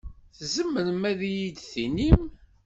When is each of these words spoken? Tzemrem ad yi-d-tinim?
Tzemrem 0.37 1.01
ad 1.11 1.21
yi-d-tinim? 1.33 2.21